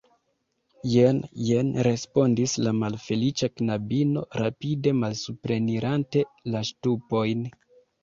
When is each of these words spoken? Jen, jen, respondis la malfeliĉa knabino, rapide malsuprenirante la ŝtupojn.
Jen, 0.93 1.19
jen, 1.49 1.69
respondis 1.87 2.57
la 2.69 2.73
malfeliĉa 2.79 3.51
knabino, 3.61 4.27
rapide 4.43 4.97
malsuprenirante 5.05 6.29
la 6.53 6.69
ŝtupojn. 6.75 7.51